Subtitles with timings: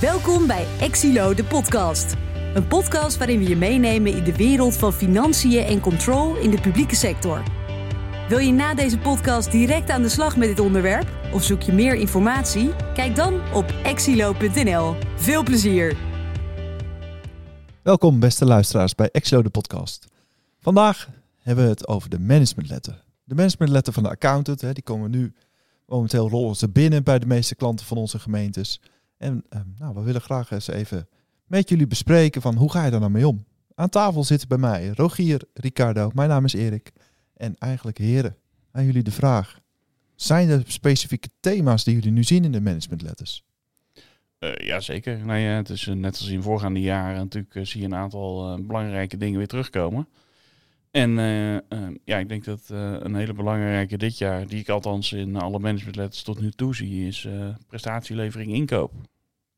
[0.00, 2.14] Welkom bij Exilo, de podcast.
[2.54, 6.60] Een podcast waarin we je meenemen in de wereld van financiën en control in de
[6.60, 7.42] publieke sector.
[8.28, 11.08] Wil je na deze podcast direct aan de slag met dit onderwerp?
[11.32, 12.70] Of zoek je meer informatie?
[12.94, 14.94] Kijk dan op exilo.nl.
[15.16, 15.96] Veel plezier!
[17.82, 20.06] Welkom beste luisteraars bij Exilo de podcast.
[20.60, 21.08] Vandaag
[21.38, 23.04] hebben we het over de managementletter.
[23.24, 25.34] De managementletter van de accountant, die komen nu
[25.86, 28.80] momenteel rollen binnen bij de meeste klanten van onze gemeentes.
[29.20, 31.08] En eh, nou, we willen graag eens even
[31.46, 33.44] met jullie bespreken van hoe ga je daar nou mee om?
[33.74, 36.92] Aan tafel zitten bij mij Rogier, Ricardo, mijn naam is Erik.
[37.36, 38.36] En eigenlijk heren,
[38.72, 39.60] aan jullie de vraag.
[40.14, 43.44] Zijn er specifieke thema's die jullie nu zien in de managementletters?
[44.38, 45.18] Uh, ja, zeker.
[45.24, 47.94] Nou ja, het is uh, net als in voorgaande jaren natuurlijk uh, zie je een
[47.94, 50.08] aantal belangrijke dingen weer terugkomen.
[50.90, 51.12] En
[52.04, 56.22] ja, ik denk dat een hele belangrijke dit jaar, die ik althans in alle managementletters
[56.22, 57.28] tot nu toe zie, is
[57.66, 58.92] prestatielevering inkoop.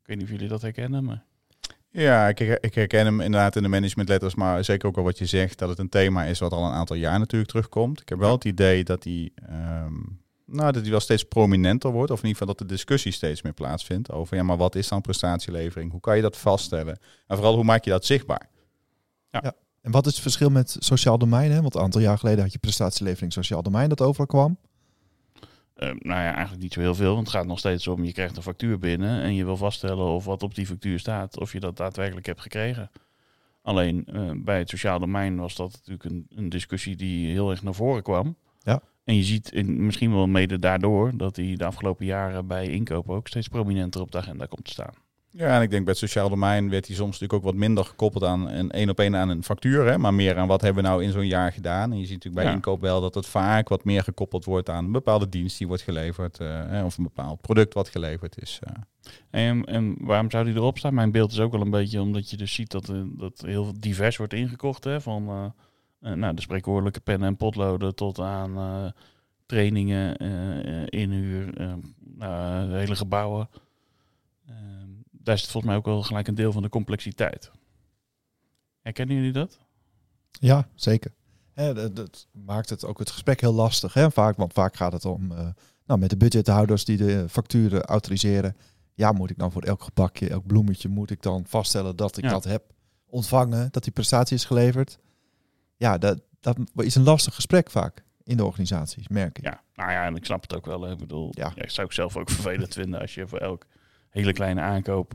[0.03, 1.25] Ik weet niet of jullie dat herkennen, maar...
[1.93, 5.27] Ja, ik, ik, herken hem inderdaad in de managementletters, maar zeker ook al wat je
[5.27, 8.01] zegt, dat het een thema is wat al een aantal jaar natuurlijk terugkomt.
[8.01, 12.11] Ik heb wel het idee dat die, um, nou, dat die wel steeds prominenter wordt,
[12.11, 14.89] of in ieder geval dat de discussie steeds meer plaatsvindt over, ja, maar wat is
[14.89, 15.91] dan prestatielevering?
[15.91, 16.99] Hoe kan je dat vaststellen?
[17.27, 18.49] En vooral, hoe maak je dat zichtbaar?
[19.31, 19.41] Ja.
[19.43, 19.55] ja.
[19.83, 21.51] En wat is het verschil met sociaal domein?
[21.51, 21.61] Hè?
[21.61, 24.57] Want een aantal jaar geleden had je prestatielevering sociaal domein dat overal kwam.
[25.77, 27.15] Uh, nou ja, eigenlijk niet zo heel veel.
[27.15, 30.07] Want het gaat nog steeds om, je krijgt een factuur binnen en je wil vaststellen
[30.07, 32.91] of wat op die factuur staat, of je dat daadwerkelijk hebt gekregen.
[33.63, 37.63] Alleen uh, bij het sociaal domein was dat natuurlijk een, een, discussie die heel erg
[37.63, 38.37] naar voren kwam.
[38.59, 38.83] Ja.
[39.05, 43.15] En je ziet in, misschien wel mede daardoor dat die de afgelopen jaren bij inkopen
[43.15, 44.95] ook steeds prominenter op de agenda komt te staan.
[45.35, 47.85] Ja, en ik denk bij het sociaal domein werd hij soms natuurlijk ook wat minder
[47.85, 50.83] gekoppeld aan een één op één aan een factuur, hè, maar meer aan wat hebben
[50.83, 51.93] we nou in zo'n jaar gedaan.
[51.93, 54.85] En je ziet natuurlijk bij inkoop wel dat het vaak wat meer gekoppeld wordt aan
[54.85, 58.61] een bepaalde dienst die wordt geleverd, uh, of een bepaald product wat geleverd is.
[58.69, 58.75] Uh.
[59.31, 60.95] En, en, waarom zou die erop staan?
[60.95, 63.73] Mijn beeld is ook wel een beetje omdat je dus ziet dat, uh, dat heel
[63.79, 65.53] divers wordt ingekocht, hè, van
[65.99, 68.93] nou, de spreekwoordelijke pennen en potloden tot aan
[69.47, 70.17] trainingen,
[70.87, 71.53] inhuur,
[72.71, 73.49] hele gebouwen
[75.23, 77.51] daar zit volgens mij ook wel gelijk een deel van de complexiteit.
[78.81, 79.59] Herkennen jullie dat?
[80.31, 81.13] Ja, zeker.
[81.55, 83.95] dat, dat, maakt het ook het gesprek heel lastig.
[83.95, 84.11] Hè?
[84.11, 85.49] Vaak, want vaak gaat het om uh,
[85.87, 88.57] nou, met de budgethouders die de facturen autoriseren.
[88.95, 92.29] Ja, moet ik dan voor elk gebakje, elk bloemetje, moet ik dan vaststellen dat ik
[92.29, 92.63] dat heb
[93.07, 94.99] ontvangen, dat die prestatie is geleverd?
[95.77, 99.45] Ja, dat, dat is een lastig gesprek vaak in de organisaties, merk ik.
[99.45, 100.91] Ja, nou ja, en ik snap het ook wel.
[100.91, 101.53] Ik bedoel, ja.
[101.55, 103.67] ja ik zou ik zelf ook vervelend vinden als je voor elk
[104.13, 105.15] hele kleine aankoop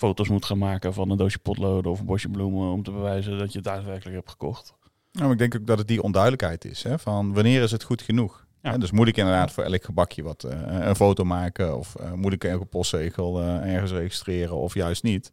[0.00, 3.38] foto's moet gaan maken van een doosje potloden of een bosje bloemen om te bewijzen
[3.38, 4.74] dat je het daadwerkelijk hebt gekocht.
[5.12, 6.82] Nou, ik denk ook dat het die onduidelijkheid is.
[6.82, 6.98] Hè?
[6.98, 8.46] Van wanneer is het goed genoeg?
[8.62, 8.78] Ja.
[8.78, 12.32] dus moet ik inderdaad voor elk gebakje wat uh, een foto maken of uh, moet
[12.32, 15.32] ik een postzegel uh, ergens registreren of juist niet?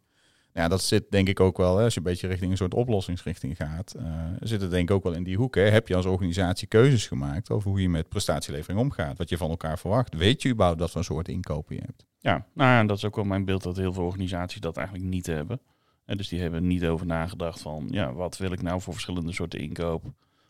[0.58, 2.74] Ja, dat zit denk ik ook wel, hè, als je een beetje richting een soort
[2.74, 4.04] oplossingsrichting gaat, uh,
[4.40, 5.54] zit het denk ik ook wel in die hoek.
[5.54, 5.62] Hè.
[5.62, 9.18] Heb je als organisatie keuzes gemaakt over hoe je met prestatielevering omgaat?
[9.18, 10.14] Wat je van elkaar verwacht?
[10.14, 12.06] Weet je überhaupt wat voor soort inkopen je hebt?
[12.18, 15.08] Ja, nou ja, dat is ook wel mijn beeld dat heel veel organisaties dat eigenlijk
[15.08, 15.60] niet hebben.
[16.04, 19.32] En dus die hebben niet over nagedacht van, ja, wat wil ik nou voor verschillende
[19.32, 20.04] soorten inkoop?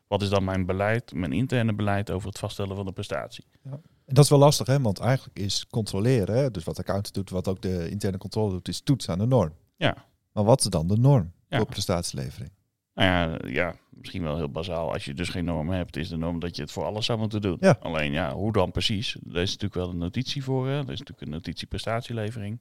[0.06, 3.44] Wat is dan mijn beleid, mijn interne beleid over het vaststellen van de prestatie?
[3.62, 3.80] Ja.
[4.04, 4.80] En dat is wel lastig, hè?
[4.80, 6.50] want eigenlijk is controleren, hè?
[6.50, 9.26] dus wat de accountant doet, wat ook de interne controle doet, is toetsen aan de
[9.26, 9.52] norm.
[9.78, 10.06] Ja.
[10.32, 12.50] Maar wat is dan de norm voor prestatielevering?
[12.94, 14.92] Nou ja, ja, misschien wel heel bazaal.
[14.92, 17.18] Als je dus geen norm hebt, is de norm dat je het voor alles zou
[17.18, 17.56] moeten doen.
[17.60, 17.76] Ja.
[17.80, 19.16] Alleen ja, hoe dan precies?
[19.20, 20.66] Daar is natuurlijk wel een notitie voor.
[20.66, 20.74] Hè?
[20.74, 22.60] Er is natuurlijk een notitie prestatielevering.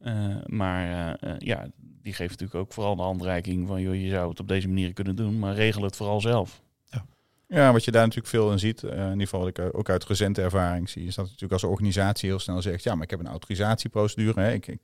[0.00, 4.30] Uh, maar uh, ja, die geeft natuurlijk ook vooral de handreiking van joh, je zou
[4.30, 6.62] het op deze manier kunnen doen, maar regel het vooral zelf.
[6.90, 7.04] Ja,
[7.46, 9.88] ja wat je daar natuurlijk veel in ziet, uh, in ieder geval wat ik ook
[9.88, 13.10] uit recente ervaring zie, is dat natuurlijk als organisatie heel snel zegt, ja, maar ik
[13.10, 14.80] heb een autorisatieprocedure, hè, ik, ik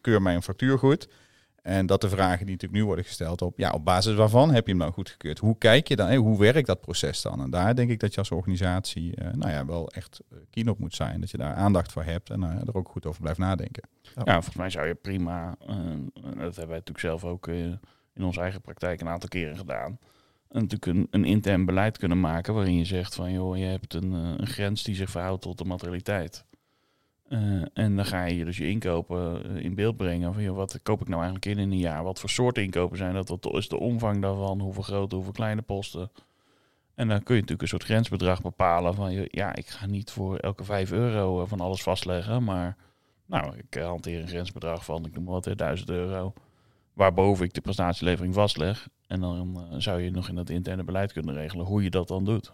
[0.00, 1.08] keur mijn factuur goed.
[1.66, 4.64] En dat de vragen die natuurlijk nu worden gesteld op, ja, op basis waarvan heb
[4.64, 5.38] je hem nou goedgekeurd?
[5.38, 7.40] Hoe kijk je dan, hoe werkt dat proces dan?
[7.40, 10.68] En daar denk ik dat je als organisatie, uh, nou ja, wel echt uh, keen
[10.68, 11.20] op moet zijn.
[11.20, 13.88] Dat je daar aandacht voor hebt en uh, er ook goed over blijft nadenken.
[14.02, 18.40] Ja, ja volgens mij zou je prima, dat hebben wij natuurlijk zelf ook in onze
[18.40, 19.98] eigen praktijk een aantal keren gedaan.
[20.48, 24.12] natuurlijk een, een intern beleid kunnen maken waarin je zegt van, joh, je hebt een,
[24.12, 26.44] een grens die zich verhoudt tot de materialiteit.
[27.28, 30.34] Uh, en dan ga je dus je inkopen eh, in beeld brengen.
[30.34, 32.04] Van, joh, wat koop ik nou eigenlijk in in een jaar?
[32.04, 33.28] Wat voor soorten inkopen zijn dat?
[33.28, 34.60] Wat is de omvang daarvan?
[34.60, 36.10] Hoeveel grote, hoeveel kleine posten?
[36.94, 38.94] En dan kun je natuurlijk een soort grensbedrag bepalen.
[38.94, 42.44] Van ja, ik ga niet voor elke 5 euro eh, van alles vastleggen.
[42.44, 42.76] Maar
[43.26, 46.32] nou, ik hanteer een grensbedrag van, ik noem maar wat, 1000 euro.
[46.92, 48.88] Waarboven ik de prestatielevering vastleg.
[49.06, 52.24] En dan zou je nog in dat interne beleid kunnen regelen hoe je dat dan
[52.24, 52.52] doet.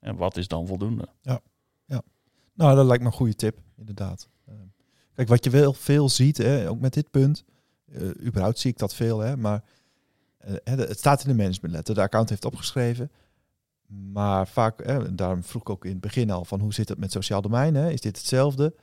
[0.00, 1.08] En wat is dan voldoende?
[1.22, 1.40] Ja.
[2.58, 4.28] Nou, dat lijkt me een goede tip, inderdaad.
[4.48, 4.54] Uh,
[5.14, 7.44] Kijk, wat je wel veel ziet, hè, ook met dit punt,
[7.86, 9.64] uh, überhaupt zie ik dat veel, hè, maar
[10.48, 13.10] uh, het staat in de managementletter, de account heeft opgeschreven.
[13.86, 16.98] Maar vaak, hè, daarom vroeg ik ook in het begin al van hoe zit het
[16.98, 17.74] met sociaal domein?
[17.74, 17.90] Hè?
[17.90, 18.74] Is dit hetzelfde?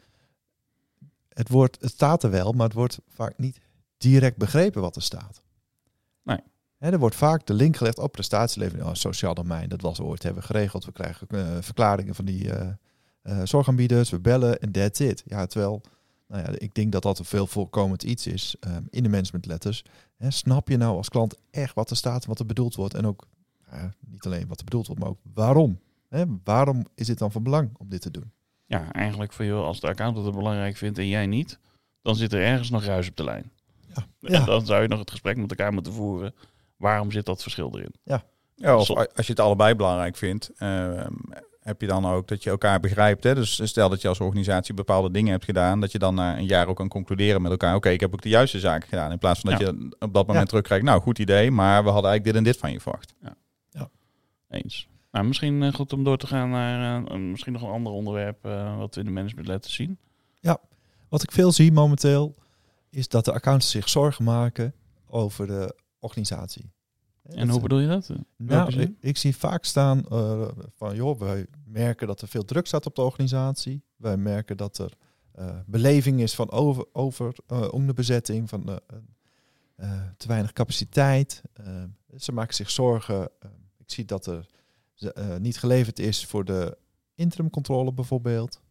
[1.29, 3.59] Het, wordt, het staat er wel, maar het wordt vaak niet
[3.97, 5.41] direct begrepen wat er staat.
[6.23, 6.39] Nee.
[6.77, 8.87] Hè, er wordt vaak de link gelegd op prestatielevering.
[8.87, 10.85] Oh, sociaal domein, dat was ooit hebben we geregeld.
[10.85, 12.51] We krijgen uh, verklaringen van die
[13.43, 15.23] zorgaanbieders, we bellen en that's it.
[15.25, 15.81] Ja, terwijl
[16.27, 19.83] nou ja, ik denk dat dat een veel voorkomend iets is um, in de managementletters.
[20.17, 22.93] Hè, snap je nou als klant echt wat er staat en wat er bedoeld wordt?
[22.93, 23.27] En ook
[24.07, 25.79] niet alleen wat er bedoeld wordt, maar ook waarom?
[26.09, 28.31] Hè, waarom is het dan van belang om dit te doen?
[28.65, 31.59] Ja, eigenlijk van joh, als de accountant het belangrijk vindt en jij niet,
[32.01, 33.51] dan zit er ergens nog ruis op de lijn.
[34.19, 34.39] Ja.
[34.39, 36.33] En dan zou je nog het gesprek met elkaar moeten voeren.
[36.77, 37.93] Waarom zit dat verschil erin?
[38.03, 38.23] Ja.
[38.55, 41.05] Ja, of als je het allebei belangrijk vindt, uh,
[41.65, 43.23] heb je dan ook dat je elkaar begrijpt.
[43.23, 43.35] Hè?
[43.35, 46.45] Dus stel dat je als organisatie bepaalde dingen hebt gedaan, dat je dan na een
[46.45, 47.75] jaar ook kan concluderen met elkaar.
[47.75, 49.11] Oké, ik heb ook de juiste zaken gedaan.
[49.11, 50.45] In plaats van dat je op dat moment ja.
[50.45, 50.85] terugkrijgt.
[50.85, 53.13] Nou, goed idee, maar we hadden eigenlijk dit en dit van je verwacht.
[53.21, 53.35] Ja.
[53.69, 53.89] ja.
[54.49, 54.87] Eens.
[55.11, 58.45] Nou, misschien uh, goed om door te gaan naar uh, misschien nog een ander onderwerp
[58.45, 59.97] uh, wat we in de managementletters zien.
[60.39, 60.57] Ja,
[61.09, 62.35] wat ik veel zie momenteel
[62.89, 64.73] is dat de accountants zich zorgen maken
[65.07, 66.71] over de organisatie.
[67.29, 68.09] En hoe bedoel je dat?
[68.37, 72.67] Nou, ik, ik, zie vaak staan uh, van, joh, wij merken dat er veel druk
[72.67, 73.83] staat op de organisatie.
[73.95, 74.91] Wij merken dat er
[75.39, 78.79] uh, beleving is van over, over uh, onderbezetting, van
[80.17, 81.41] te weinig capaciteit.
[82.17, 83.29] ze maken zich zorgen.
[83.77, 84.45] ik zie dat er
[85.39, 86.77] niet geleverd is voor de
[87.15, 88.61] interimcontrole bijvoorbeeld.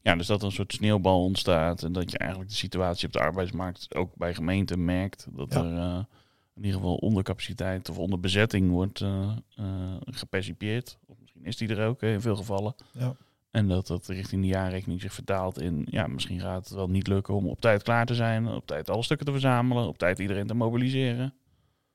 [0.00, 3.12] Ja, dus dat er een soort sneeuwbal ontstaat en dat je eigenlijk de situatie op
[3.12, 5.26] de arbeidsmarkt ook bij gemeenten merkt.
[5.30, 5.64] Dat ja.
[5.64, 6.06] er
[6.54, 10.98] in ieder geval ondercapaciteit of onderbezetting wordt uh, uh, gepercipieerd.
[11.06, 12.74] Of misschien is die er ook in veel gevallen.
[12.92, 13.16] Ja.
[13.50, 17.06] En dat dat richting de jaarrekening zich vertaalt in, ja, misschien gaat het wel niet
[17.06, 20.18] lukken om op tijd klaar te zijn, op tijd alle stukken te verzamelen, op tijd
[20.18, 21.34] iedereen te mobiliseren.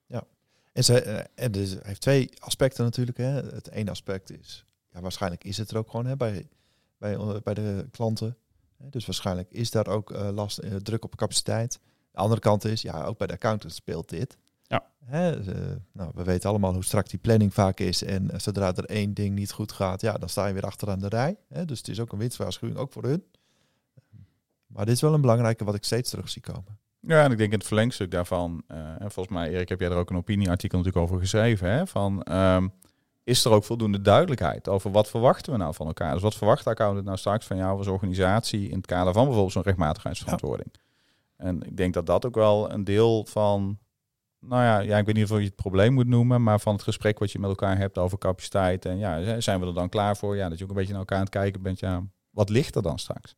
[0.05, 0.23] Ja,
[0.73, 0.99] en, ze,
[1.35, 3.17] en dus heeft twee aspecten natuurlijk.
[3.17, 3.31] Hè.
[3.31, 6.47] Het ene aspect is, ja, waarschijnlijk is het er ook gewoon hè, bij,
[6.97, 8.37] bij, bij de klanten.
[8.77, 11.79] Dus waarschijnlijk is daar ook uh, last, druk op capaciteit.
[12.11, 14.37] De andere kant is, ja, ook bij de accountant speelt dit.
[14.67, 14.85] Ja.
[15.05, 15.39] Hè,
[15.93, 18.03] nou, we weten allemaal hoe strak die planning vaak is.
[18.03, 20.99] En uh, zodra er één ding niet goed gaat, ja, dan sta je weer achteraan
[20.99, 21.37] de rij.
[21.49, 23.23] Hè, dus het is ook een winstwaarschuwing, ook voor hun.
[24.67, 26.79] Maar dit is wel een belangrijke wat ik steeds terug zie komen.
[26.99, 29.89] Ja, en ik denk in het verlengstuk daarvan, uh, en volgens mij, Erik, heb jij
[29.89, 32.73] er ook een opinieartikel natuurlijk over geschreven, hè, van um,
[33.27, 36.13] is er ook voldoende duidelijkheid over wat verwachten we nou van elkaar?
[36.13, 39.23] Dus wat verwacht de accountant nou straks van jou als organisatie in het kader van
[39.23, 40.69] bijvoorbeeld zo'n rechtmatigheidsverantwoording?
[40.73, 41.45] Ja.
[41.45, 43.77] En ik denk dat dat ook wel een deel van
[44.47, 46.83] nou ja, ja, ik weet niet of je het probleem moet noemen, maar van het
[46.83, 48.85] gesprek wat je met elkaar hebt over capaciteit.
[48.85, 50.35] En ja, zijn we er dan klaar voor?
[50.35, 51.79] Ja, dat je ook een beetje naar elkaar aan het kijken bent.
[51.79, 53.35] Ja, wat ligt er dan straks?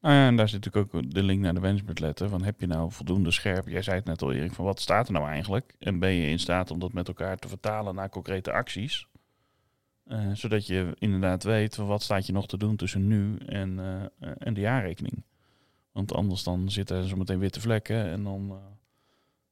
[0.00, 2.28] Nou ja, en daar zit natuurlijk ook de link naar de managementletter.
[2.28, 3.68] Van heb je nou voldoende scherp?
[3.68, 5.74] Jij zei het net al, Erik, van wat staat er nou eigenlijk?
[5.78, 9.06] En ben je in staat om dat met elkaar te vertalen naar concrete acties?
[10.06, 13.78] Uh, zodat je inderdaad weet van wat staat je nog te doen tussen nu en,
[13.78, 15.24] uh, en de jaarrekening.
[15.92, 18.56] Want anders dan zitten er zo meteen witte vlekken en dan uh,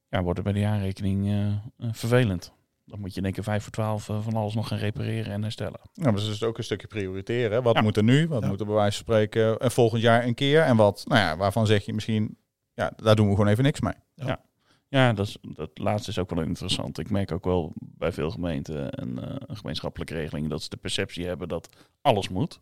[0.09, 2.53] ja, wordt het bij de jaarrekening uh, vervelend.
[2.85, 5.31] Dan moet je in één keer vijf voor twaalf uh, van alles nog gaan repareren
[5.31, 5.79] en herstellen.
[5.93, 7.63] Ja, maar dus is ook een stukje prioriteren.
[7.63, 7.81] Wat ja.
[7.81, 8.27] moet er nu?
[8.27, 8.47] Wat ja.
[8.47, 10.61] moet er bij wijze van spreken en volgend jaar een keer?
[10.61, 12.37] En wat, nou ja, waarvan zeg je misschien,
[12.73, 13.93] ja, daar doen we gewoon even niks mee.
[14.13, 14.41] Ja, ja.
[14.87, 16.99] ja dat, is, dat laatste is ook wel interessant.
[16.99, 21.25] Ik merk ook wel bij veel gemeenten en uh, gemeenschappelijke regelingen dat ze de perceptie
[21.25, 21.69] hebben dat
[22.01, 22.59] alles moet.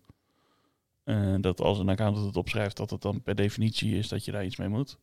[1.05, 4.31] Uh, dat als een accountant het opschrijft, dat het dan per definitie is dat je
[4.31, 4.97] daar iets mee moet.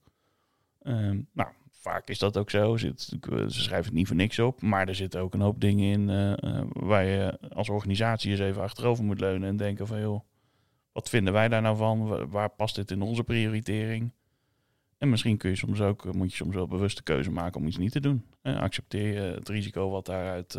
[0.83, 1.49] Uh, nou,
[1.81, 2.77] vaak is dat ook zo.
[2.77, 5.93] Zit, ze schrijven het niet voor niks op, maar er zitten ook een hoop dingen
[5.93, 10.21] in uh, waar je als organisatie eens even achterover moet leunen en denken van joh,
[10.93, 12.29] wat vinden wij daar nou van?
[12.31, 14.13] Waar past dit in onze prioritering?
[14.99, 17.77] En misschien kun je soms ook, moet je soms wel bewuste keuze maken om iets
[17.77, 18.25] niet te doen.
[18.43, 20.59] accepteer je het risico wat daaruit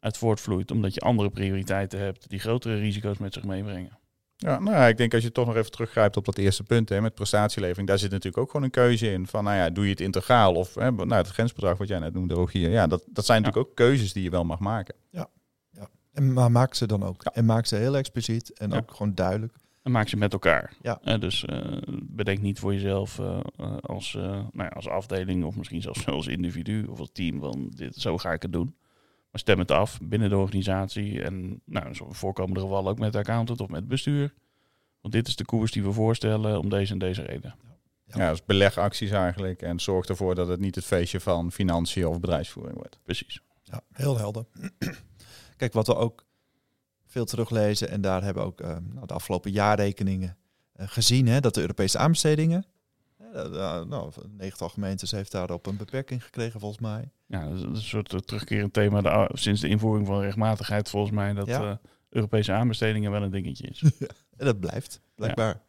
[0.00, 3.98] uit voortvloeit, omdat je andere prioriteiten hebt die grotere risico's met zich meebrengen.
[4.40, 6.88] Ja, nou ja, ik denk als je toch nog even teruggrijpt op dat eerste punt
[6.88, 9.26] hè, met prestatielevering, daar zit natuurlijk ook gewoon een keuze in.
[9.26, 12.14] Van nou ja, doe je het integraal of hè, nou, het grensbedrag wat jij net
[12.14, 12.70] noemde, Rogier.
[12.70, 14.94] Ja, dat, dat zijn natuurlijk ook keuzes die je wel mag maken.
[15.10, 15.28] Ja,
[15.70, 15.88] ja.
[16.12, 17.22] En, maar maak ze dan ook.
[17.22, 17.32] Ja.
[17.34, 19.54] En maak ze heel expliciet en ook gewoon duidelijk.
[19.82, 20.72] En maak ze met elkaar.
[20.82, 21.00] Ja.
[21.04, 23.38] Uh, dus uh, bedenk niet voor jezelf uh,
[23.80, 27.94] als, nou ja, als afdeling of misschien zelfs als individu of als team van dit,
[27.96, 28.74] zo ga ik het doen.
[29.38, 31.22] Stem het af binnen de organisatie.
[31.22, 34.34] En nou, zo voorkomende gevallen ook met de accountant of met het bestuur.
[35.00, 37.54] Want dit is de koers die we voorstellen om deze en deze reden.
[38.04, 39.62] Ja, ja dus belegacties eigenlijk.
[39.62, 42.98] En zorg ervoor dat het niet het feestje van financiën of bedrijfsvoering wordt.
[43.02, 43.42] Precies.
[43.62, 44.44] Ja, heel helder.
[45.56, 46.26] Kijk, wat we ook
[47.06, 50.36] veel teruglezen, en daar hebben ook uh, nou, de afgelopen jaarrekeningen
[50.74, 52.66] gezien hè, dat de Europese aanbestedingen,
[53.34, 57.10] uh, nou, negental gemeentes heeft daarop een beperking gekregen volgens mij.
[57.28, 61.32] Ja, dat is een soort terugkerend thema de, sinds de invoering van rechtmatigheid volgens mij
[61.32, 63.82] dat Europese aanbestedingen wel een dingetje is.
[64.38, 65.60] en dat blijft, blijkbaar.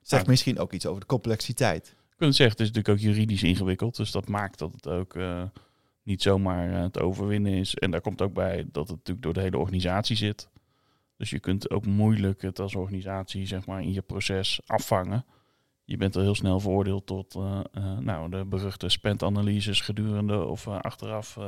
[0.00, 1.88] Zegt misschien ook iets over de complexiteit.
[1.88, 3.96] Ik kunt zeggen, het is natuurlijk ook juridisch ingewikkeld.
[3.96, 5.42] Dus dat maakt dat het ook uh,
[6.02, 7.74] niet zomaar uh, te overwinnen is.
[7.74, 10.48] En daar komt ook bij dat het natuurlijk door de hele organisatie zit.
[11.16, 15.24] Dus je kunt ook moeilijk het als organisatie zeg maar, in je proces afvangen.
[15.86, 17.60] Je bent al heel snel veroordeeld tot uh,
[17.98, 21.38] nou, de beruchte spendanalyses gedurende of achteraf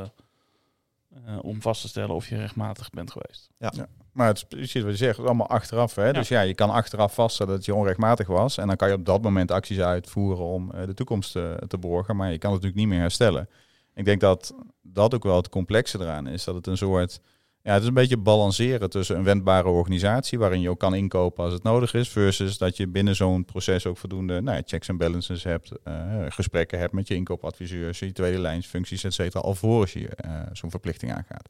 [1.40, 3.50] om vast te stellen of je rechtmatig bent geweest.
[3.58, 3.72] Ja.
[3.76, 3.88] ja.
[4.18, 5.94] Maar het is precies wat je zegt, het is allemaal achteraf.
[5.94, 6.12] Hè?
[6.12, 8.58] Dus ja, je kan achteraf vaststellen dat je onrechtmatig was.
[8.58, 11.68] En dan kan je op dat moment acties uitvoeren om uh, de toekomst te, eh,
[11.68, 12.16] te borgen.
[12.16, 13.48] Maar je kan het natuurlijk niet meer herstellen.
[13.94, 16.44] Ik denk dat dat ook wel het complexe eraan is.
[16.44, 17.20] Dat het een soort...
[17.68, 20.38] Ja, het is een beetje balanceren tussen een wendbare organisatie...
[20.38, 22.08] waarin je ook kan inkopen als het nodig is...
[22.08, 25.72] versus dat je binnen zo'n proces ook voldoende nou checks en balances hebt...
[25.84, 29.40] Uh, gesprekken hebt met je inkoopadviseurs, je tweede lijnsfuncties, et cetera...
[29.40, 30.08] alvorens je
[30.52, 31.48] zo'n verplichting aangaat.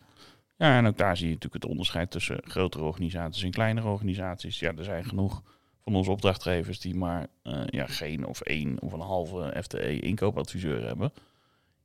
[0.56, 4.58] Ja, en ook daar zie je natuurlijk het onderscheid tussen grotere organisaties en kleinere organisaties.
[4.58, 5.42] Ja, er zijn genoeg
[5.84, 10.86] van onze opdrachtgevers die maar uh, ja, geen of één of een halve FTE inkoopadviseur
[10.86, 11.12] hebben.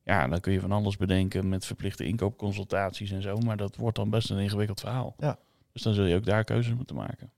[0.03, 3.95] Ja, dan kun je van alles bedenken met verplichte inkoopconsultaties en zo, maar dat wordt
[3.95, 5.15] dan best een ingewikkeld verhaal.
[5.17, 5.37] Ja.
[5.71, 7.31] Dus dan zul je ook daar keuzes moeten maken.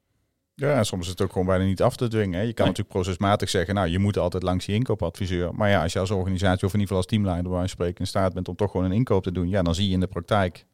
[0.55, 2.39] Ja, en soms is het ook gewoon bijna niet af te dwingen.
[2.39, 2.45] Hè.
[2.45, 5.55] Je kan natuurlijk procesmatig zeggen, nou, je moet altijd langs je inkoopadviseur.
[5.55, 8.07] Maar ja, als je als organisatie of in ieder geval als teamleider bij spreken in
[8.07, 10.07] staat bent om toch gewoon een inkoop te doen, ja, dan zie je in de
[10.07, 10.65] praktijk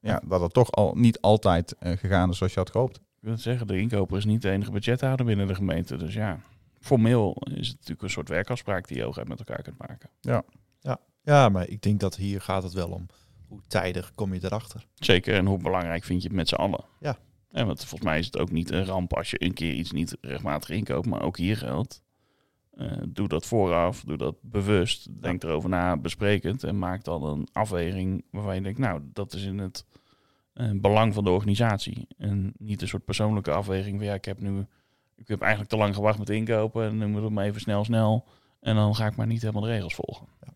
[0.00, 2.96] ja, dat het toch al niet altijd uh, gegaan is zoals je had gehoopt.
[2.96, 5.96] Ik wil zeggen, de inkoper is niet de enige budgethouder binnen de gemeente.
[5.96, 6.40] Dus ja,
[6.80, 10.10] formeel is het natuurlijk een soort werkafspraak die je ook met elkaar kunt maken.
[10.20, 10.42] Ja.
[10.80, 10.98] Ja.
[11.26, 13.06] Ja, maar ik denk dat hier gaat het wel om
[13.48, 14.86] hoe tijdig kom je erachter.
[14.94, 16.84] Zeker, en hoe belangrijk vind je het met z'n allen.
[17.00, 17.18] Ja.
[17.50, 19.92] En want volgens mij is het ook niet een ramp als je een keer iets
[19.92, 22.02] niet rechtmatig inkoopt, maar ook hier geldt.
[22.74, 27.48] Uh, doe dat vooraf, doe dat bewust, denk erover na, besprekend en maak dan een
[27.52, 29.84] afweging waarvan je denkt, nou, dat is in het
[30.54, 32.06] uh, belang van de organisatie.
[32.18, 34.66] En niet een soort persoonlijke afweging van ja, ik heb nu,
[35.16, 37.84] ik heb eigenlijk te lang gewacht met inkopen en nu moet het maar even snel,
[37.84, 38.26] snel.
[38.60, 40.26] En dan ga ik maar niet helemaal de regels volgen.
[40.40, 40.52] Ja.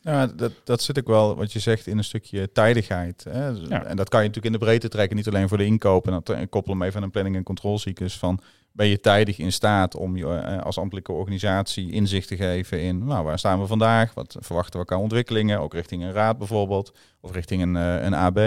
[0.00, 3.24] Ja, dat, dat zit ook wel, wat je zegt, in een stukje tijdigheid.
[3.30, 3.46] Hè?
[3.48, 3.84] Ja.
[3.84, 6.12] En dat kan je natuurlijk in de breedte trekken, niet alleen voor de inkopen.
[6.12, 8.40] En dat koppelen hem even aan een planning- en controlecyclus van
[8.78, 13.04] ben je tijdig in staat om je eh, als ambtelijke organisatie inzicht te geven in
[13.04, 16.92] nou, waar staan we vandaag, wat verwachten we qua ontwikkelingen, ook richting een raad bijvoorbeeld,
[17.20, 18.38] of richting een, eh, een AB.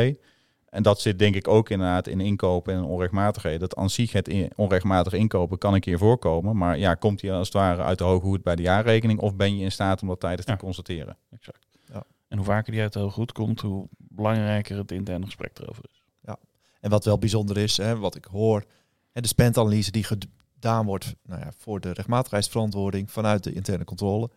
[0.72, 3.60] En dat zit denk ik ook inderdaad in inkopen en onrechtmatigheden.
[3.60, 6.58] Dat aan zich het in, onrechtmatig inkopen kan een keer voorkomen.
[6.58, 9.20] Maar ja, komt hij als het ware uit de hoge hoed bij de jaarrekening?
[9.20, 11.18] Of ben je in staat om dat tijdens te constateren?
[11.32, 11.68] Exact.
[11.94, 12.04] Ja.
[12.28, 15.84] En hoe vaker die uit de hoge hoed komt, hoe belangrijker het interne gesprek erover
[15.90, 16.04] is.
[16.22, 16.38] Ja.
[16.80, 18.66] En wat wel bijzonder is, hè, wat ik hoor,
[19.12, 24.30] de spendanalyse die gedaan wordt nou ja, voor de rechtmatigheidsverantwoording vanuit de interne controle,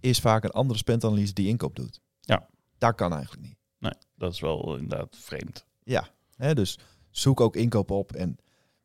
[0.00, 2.00] is vaak een andere spendanalyse die inkoop doet.
[2.20, 2.46] Ja.
[2.78, 3.56] Dat kan eigenlijk niet.
[3.78, 5.68] Nee, dat is wel inderdaad vreemd.
[5.90, 6.78] Ja, hè, dus
[7.10, 8.38] zoek ook inkoop op en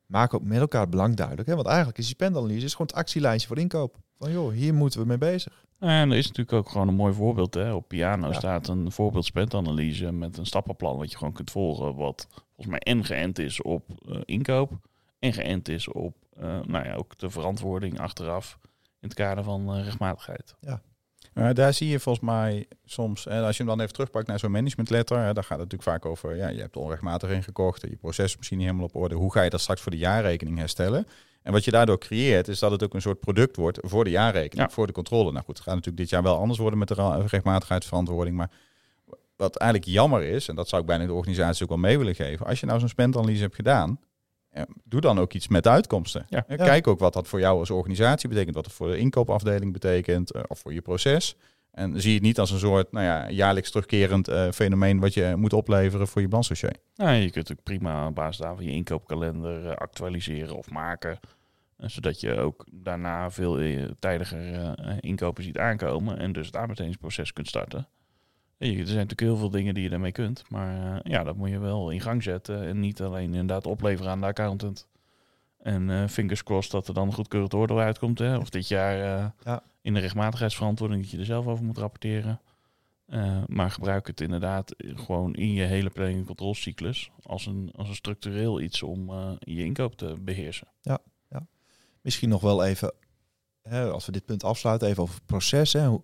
[0.05, 1.47] maak ook met elkaar belang duidelijk.
[1.47, 1.55] Hè?
[1.55, 3.97] Want eigenlijk is die spendanalyse is gewoon het actielijntje voor inkoop.
[4.17, 5.65] Van joh, hier moeten we mee bezig.
[5.79, 7.53] En er is natuurlijk ook gewoon een mooi voorbeeld.
[7.53, 7.73] Hè?
[7.73, 11.95] Op Piano staat een voorbeeld spendanalyse met een stappenplan wat je gewoon kunt volgen.
[11.95, 14.71] Wat volgens mij en geënt is op uh, inkoop
[15.19, 18.59] en geënt is op uh, nou ja, ook de verantwoording achteraf
[18.99, 20.55] in het kader van uh, rechtmatigheid.
[20.59, 20.81] Ja.
[21.35, 24.51] Uh, daar zie je volgens mij soms, als je hem dan even terugpakt naar zo'n
[24.51, 28.25] managementletter, hè, dan gaat het natuurlijk vaak over, ja, je hebt onrechtmatig ingekocht, je proces
[28.25, 29.15] is misschien niet helemaal op orde.
[29.15, 31.07] Hoe ga je dat straks voor de jaarrekening herstellen?
[31.41, 34.09] En wat je daardoor creëert, is dat het ook een soort product wordt voor de
[34.09, 35.31] jaarrekening, voor de controle.
[35.31, 38.51] Nou goed, het gaat natuurlijk dit jaar wel anders worden met de rechtmatigheidsverantwoording, maar
[39.35, 42.15] wat eigenlijk jammer is, en dat zou ik bijna de organisatie ook wel mee willen
[42.15, 43.99] geven, als je nou zo'n spendanalyse hebt gedaan,
[44.83, 46.25] doe dan ook iets met uitkomsten.
[46.29, 46.41] Ja.
[46.41, 50.35] Kijk ook wat dat voor jou als organisatie betekent, wat het voor de inkoopafdeling betekent,
[50.35, 51.35] uh, of voor je proces.
[51.71, 55.33] En zie het niet als een soort nou ja, jaarlijks terugkerend uh, fenomeen wat je
[55.37, 56.75] moet opleveren voor je balansdossier.
[56.93, 61.19] Ja, je kunt ook prima op basis daarvan je inkoopkalender uh, actualiseren of maken.
[61.77, 63.59] zodat je ook daarna veel
[63.99, 67.87] tijdiger inkopen ziet aankomen en dus het aanbestedingsproces kunt starten.
[68.57, 70.43] Er zijn natuurlijk heel veel dingen die je daarmee kunt.
[70.49, 72.63] Maar uh, ja, dat moet je wel in gang zetten.
[72.63, 74.87] En niet alleen inderdaad opleveren aan de accountant.
[75.57, 78.19] En uh, fingers crossed dat er dan een goedkeurend oordeel uitkomt.
[78.19, 78.37] Hè?
[78.37, 79.63] Of dit jaar uh, ja.
[79.81, 82.41] in de rechtmatigheidsverantwoording dat je er zelf over moet rapporteren.
[83.47, 87.95] maar gebruik het inderdaad gewoon in je hele planning- en controlecyclus als een, als een
[87.95, 90.67] structureel iets om je inkoop te beheersen.
[90.81, 91.47] Ja, ja.
[92.01, 92.93] misschien nog wel even,
[93.61, 95.73] hè, als we dit punt afsluiten, even over het proces.
[95.73, 95.87] Hè.
[95.87, 96.01] Hoe,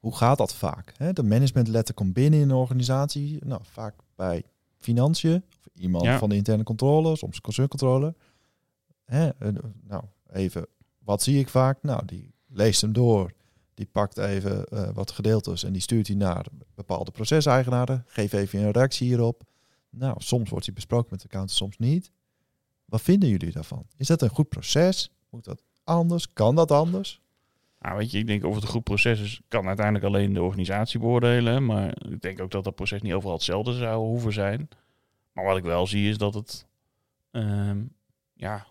[0.00, 1.14] hoe gaat dat vaak?
[1.14, 4.42] De managementletter komt binnen in een organisatie, nou, vaak bij
[4.78, 8.14] financiën, of iemand van de interne controle, soms concerncontrole.
[9.86, 10.66] Nou, even
[10.98, 11.82] wat zie ik vaak?
[11.82, 13.32] Nou, die leest hem door.
[13.74, 18.04] Die pakt even uh, wat gedeeltes en die stuurt hij naar bepaalde proceseigenaren.
[18.06, 19.42] Geef even een reactie hierop.
[19.90, 22.10] Nou, soms wordt hij besproken met de accountant, soms niet.
[22.84, 23.86] Wat vinden jullie daarvan?
[23.96, 25.12] Is dat een goed proces?
[25.30, 26.32] Moet dat anders?
[26.32, 27.20] Kan dat anders?
[27.80, 30.42] Nou, weet je, ik denk of het een goed proces is, kan uiteindelijk alleen de
[30.42, 31.66] organisatie beoordelen.
[31.66, 34.68] Maar ik denk ook dat dat proces niet overal hetzelfde zou hoeven zijn.
[35.32, 36.66] Maar wat ik wel zie is dat het
[37.30, 37.78] ehm,
[38.34, 38.66] ja,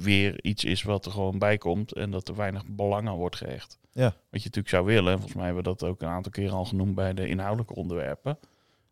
[0.00, 3.36] weer iets is wat er gewoon bij komt en dat er weinig belang aan wordt
[3.36, 3.78] gehecht.
[3.92, 4.04] Ja.
[4.04, 6.64] Wat je natuurlijk zou willen, volgens mij hebben we dat ook een aantal keren al
[6.64, 8.38] genoemd bij de inhoudelijke onderwerpen,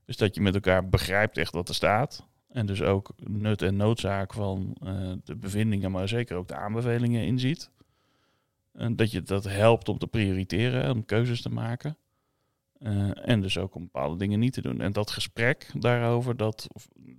[0.05, 2.27] is dat je met elkaar begrijpt echt wat er staat.
[2.49, 7.25] En dus ook nut en noodzaak van uh, de bevindingen, maar zeker ook de aanbevelingen
[7.25, 7.71] inziet.
[8.76, 11.97] En dat je dat helpt om te prioriteren, om keuzes te maken.
[12.78, 14.80] Uh, en dus ook om bepaalde dingen niet te doen.
[14.80, 16.66] En dat gesprek daarover, dat,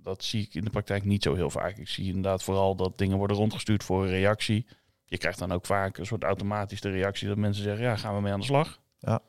[0.02, 1.76] dat zie ik in de praktijk niet zo heel vaak.
[1.76, 4.66] Ik zie inderdaad vooral dat dingen worden rondgestuurd voor een reactie.
[5.04, 8.20] Je krijgt dan ook vaak een soort automatische reactie dat mensen zeggen, ja, gaan we
[8.20, 8.80] mee aan de slag.
[8.98, 9.20] Ja.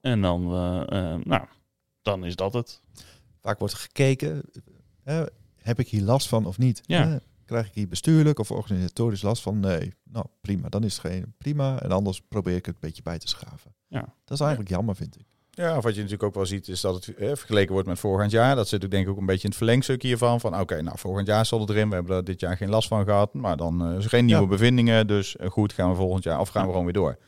[0.00, 1.46] En dan, uh, uh, nou,
[2.02, 2.82] dan is dat het.
[3.40, 4.42] Vaak wordt gekeken,
[5.56, 6.80] heb ik hier last van of niet?
[6.86, 7.20] Ja.
[7.48, 9.60] Krijg ik hier bestuurlijk of organisatorisch last van?
[9.60, 11.80] Nee, nou prima, dan is het geen prima.
[11.82, 13.74] En anders probeer ik het een beetje bij te schaven.
[13.86, 14.00] Ja.
[14.00, 15.24] Dat is eigenlijk jammer, vind ik.
[15.50, 17.98] Ja, of wat je natuurlijk ook wel ziet, is dat het eh, vergeleken wordt met
[17.98, 18.56] volgend jaar.
[18.56, 20.40] Dat zit ook denk ik ook een beetje in het verlengstuk hiervan.
[20.40, 21.88] Van oké, nou volgend jaar zal het erin.
[21.88, 23.34] We hebben er dit jaar geen last van gehad.
[23.34, 24.48] Maar dan uh, is er geen nieuwe Ja.
[24.48, 25.06] bevindingen.
[25.06, 27.18] Dus eh, goed, gaan we volgend jaar of gaan we gewoon weer door.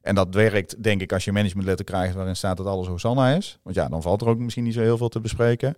[0.00, 3.58] En dat werkt denk ik als je managementletter krijgt waarin staat dat alles Hosanna is.
[3.62, 5.76] Want ja, dan valt er ook misschien niet zo heel veel te bespreken.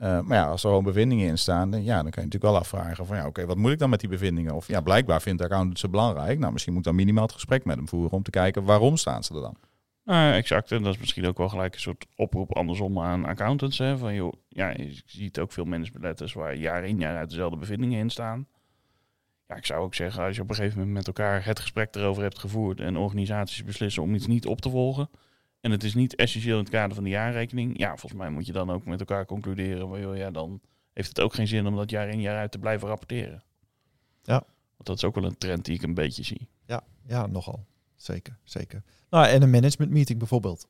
[0.00, 2.52] Uh, maar ja, als er gewoon bevindingen in staan, dan, ja, dan kan je natuurlijk
[2.52, 4.54] wel afvragen van ja, oké, wat moet ik dan met die bevindingen?
[4.54, 6.38] Of ja, blijkbaar vindt de accountant ze belangrijk.
[6.38, 8.96] Nou, misschien moet ik dan minimaal het gesprek met hem voeren om te kijken waarom
[8.96, 9.56] staan ze er dan.
[10.04, 10.72] Nou, exact.
[10.72, 13.78] En dat is misschien ook wel gelijk een soort oproep andersom aan accountants.
[13.78, 13.98] Hè?
[13.98, 17.98] Van, joh, ja, je ziet ook veel managementletters waar jaar in jaar uit dezelfde bevindingen
[17.98, 18.46] in staan.
[19.46, 21.94] Ja, ik zou ook zeggen, als je op een gegeven moment met elkaar het gesprek
[21.94, 25.08] erover hebt gevoerd en organisaties beslissen om iets niet op te volgen.
[25.60, 27.78] En het is niet essentieel in het kader van de jaarrekening.
[27.78, 29.88] Ja, volgens mij moet je dan ook met elkaar concluderen.
[29.88, 30.60] Van, joh, ja, dan
[30.92, 33.42] heeft het ook geen zin om dat jaar in jaar uit te blijven rapporteren.
[34.22, 34.42] Ja.
[34.76, 36.48] Want dat is ook wel een trend die ik een beetje zie.
[36.66, 37.66] Ja, ja nogal.
[37.96, 38.82] Zeker, zeker.
[39.10, 40.68] Nou, en een management meeting bijvoorbeeld.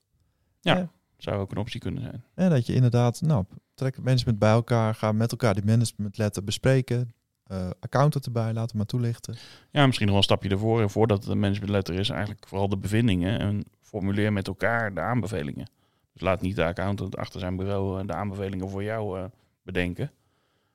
[0.61, 0.77] Ja.
[0.77, 0.91] Ja.
[1.17, 2.25] Zou ook een optie kunnen zijn.
[2.35, 6.45] En dat je inderdaad, nou, trek het management bij elkaar, ga met elkaar die managementletter
[6.45, 7.13] bespreken.
[7.53, 9.37] Uh, accountant erbij, laten we maar toelichten.
[9.71, 10.81] Ja, misschien nog wel een stapje ervoor.
[10.81, 13.39] En voordat het een managementletter is, eigenlijk vooral de bevindingen.
[13.39, 15.71] En formuleer met elkaar de aanbevelingen.
[16.13, 19.25] Dus laat niet de accountant achter zijn bureau eh, de aanbevelingen voor jou uh,
[19.63, 20.11] bedenken.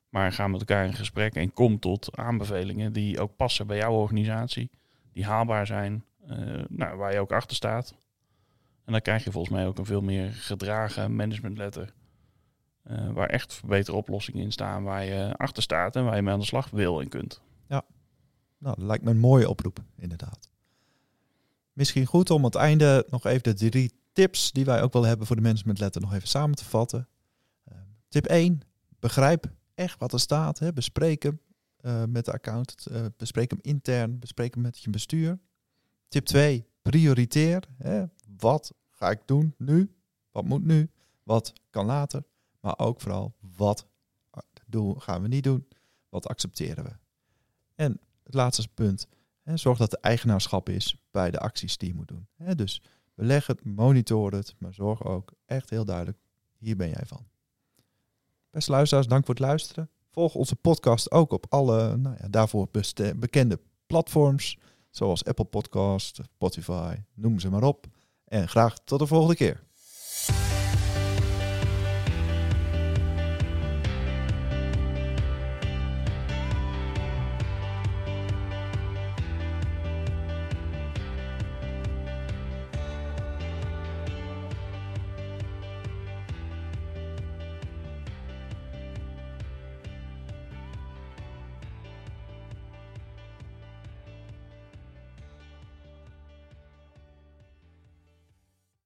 [0.09, 3.93] Maar ga met elkaar in gesprek en kom tot aanbevelingen die ook passen bij jouw
[3.93, 4.69] organisatie.
[5.11, 7.95] Die haalbaar zijn, uh, nou, waar je ook achter staat.
[8.85, 11.93] En dan krijg je volgens mij ook een veel meer gedragen managementletter.
[12.91, 16.33] Uh, waar echt verbeterde oplossingen in staan, waar je achter staat en waar je mee
[16.33, 17.41] aan de slag wil en kunt.
[17.67, 17.83] Ja,
[18.57, 20.52] nou, dat lijkt me een mooie oproep, inderdaad.
[21.73, 25.03] Misschien goed om aan het einde nog even de drie tips die wij ook wel
[25.03, 27.07] hebben voor de managementletter nog even samen te vatten.
[27.71, 28.61] Uh, tip 1,
[28.99, 30.59] begrijp echt wat er staat.
[30.59, 30.73] Hè.
[30.73, 31.39] Bespreek hem
[31.81, 35.39] uh, met de accountant, uh, bespreek hem intern, bespreek hem met je bestuur.
[36.07, 37.63] Tip 2, prioriteer.
[37.77, 38.03] Hè.
[38.37, 39.95] Wat ga ik doen nu?
[40.31, 40.89] Wat moet nu?
[41.23, 42.23] Wat kan later?
[42.59, 43.87] Maar ook vooral, wat
[44.65, 45.67] doen, gaan we niet doen?
[46.09, 46.91] Wat accepteren we?
[47.75, 49.07] En het laatste punt,
[49.43, 52.27] zorg dat er eigenaarschap is bij de acties die je moet doen.
[52.55, 52.81] Dus
[53.13, 56.17] beleg het, monitor het, maar zorg ook echt heel duidelijk,
[56.57, 57.25] hier ben jij van.
[58.49, 59.89] Beste luisteraars, dank voor het luisteren.
[60.11, 62.67] Volg onze podcast ook op alle nou ja, daarvoor
[63.15, 64.57] bekende platforms,
[64.89, 67.85] zoals Apple Podcast, Spotify, noem ze maar op.
[68.25, 69.63] En graag tot de volgende keer.